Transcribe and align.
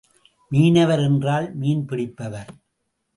மீனவர் 0.51 0.99
என்றால் 0.99 1.55
மீன் 1.55 1.85
பிடிப்பவர். 1.85 2.49